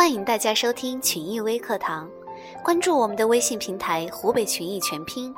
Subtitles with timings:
[0.00, 2.08] 欢迎大家收听群益微课堂，
[2.64, 5.32] 关注我们的微信平台“湖北群益全拼”。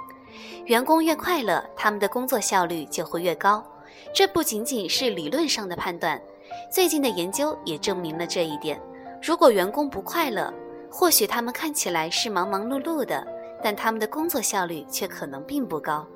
[0.67, 3.61] 员工越快乐，他们的工作效率就会越高。
[4.15, 6.23] 这不仅仅是理论上的判断，
[6.71, 8.81] 最近的研究也证明了这一点。
[9.21, 10.55] 如果员工不快乐，
[10.89, 13.27] 或许他们看起来是忙忙碌碌的，
[13.65, 16.07] 但他们的工作效率却可能并不高。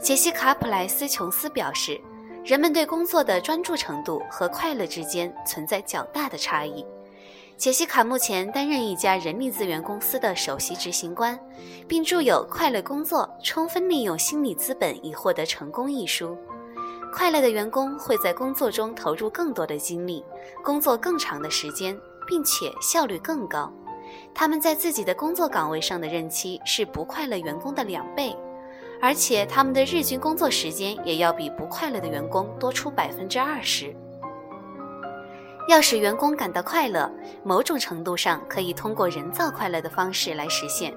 [0.00, 2.00] 杰西卡·普莱斯琼斯表示。
[2.44, 6.84] 人们对工作的专注程度和快乐之间存在较大的差异。
[7.56, 11.38] 杰西卡目前担任一家人力资源公司的首席执行官，
[11.86, 16.36] 并著有《快乐工作：充分利用心理资本以获得成功》一书。
[17.12, 20.24] 快乐的员工会在工作中投入更多的精力，
[20.64, 21.96] 工作更长的时间，
[22.26, 23.72] 并且效率更高。
[24.34, 28.34] 他们在自己的工作岗位上的任期是不快乐员工的两倍。
[29.00, 33.94] 而且他们的日均工作时间也要比不快乐的员工多出百分之二十。
[35.68, 37.10] 要使员工感到快乐，
[37.44, 40.92] 某种程度上可以通过人造快乐的方式来实现。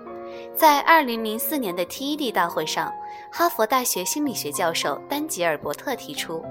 [0.56, 2.92] 在二零零四年的 TED 大会上，
[3.32, 6.44] 哈佛大学心理学教授丹吉尔伯特提出，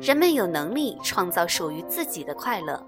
[0.00, 2.82] 人们有能力创造属于自己的快乐。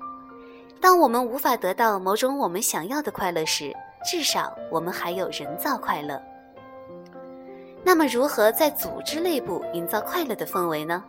[0.81, 3.75] 当我们无法得到某种我们想要的快乐时，
[4.11, 6.23] 至少我们还有人造快乐。
[7.83, 11.05] 那么，如何在组织内部营造快乐的氛围呢？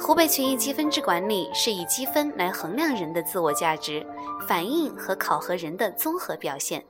[0.00, 4.04] 湖北群益积分制管理是以积分来衡量人的自我价值、
[4.46, 6.84] 反映和考核人的综合表现，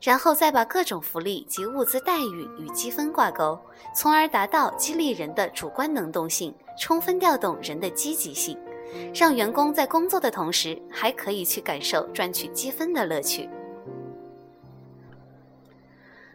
[0.00, 3.58] 然后再把各种福利及物资待遇与积分挂钩，
[3.94, 8.58] 从而达到激励人的主观能动性，充分调动人的积极性，
[9.14, 13.48] 让员工在工作的同时还可以去感受赚取积分的乐趣。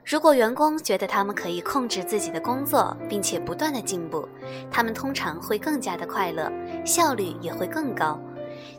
[0.09, 4.27] 如果员工觉得他们可以控制自己的工作，并且不断的进步，
[4.71, 6.51] 他们通常会更加的快乐，
[6.83, 8.19] 效率也会更高。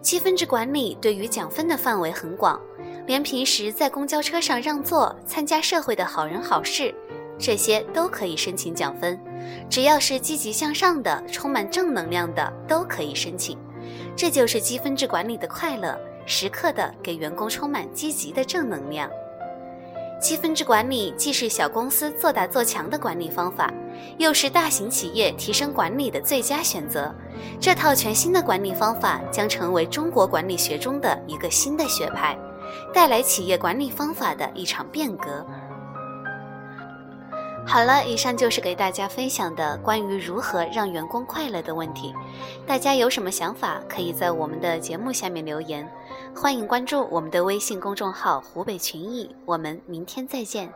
[0.02, 2.60] 积分制管理对于奖分的范围很广，
[3.06, 6.92] 连平时在公交车上让座、参加社会的好人好事，
[7.38, 9.16] 这些都可以申请奖分。
[9.70, 13.56] 只要是积极向上的、充满正能量的，都可以申请。
[14.16, 15.96] 这就是积分制管理的快乐，
[16.26, 19.08] 时刻的给员工充满积极的正能量。
[20.20, 23.72] 积分制管理既是小公司做大做强的管理方法，
[24.18, 27.12] 又是大型企业提升管理的最佳选择。
[27.58, 32.38] 这套全新的管理方法将成为中国管理学中的一个新的学派，
[32.92, 35.44] 带来企业管理方法的一场变革。
[37.70, 42.12] 好了，以上就是给大家分享的关于如何让员工快乐的问题。
[42.66, 45.88] 大家有什么想法，可以在我们的节目下面留言。
[46.34, 50.68] 欢迎关注我们的微信公众号“湖北群艺”，我们明天再见。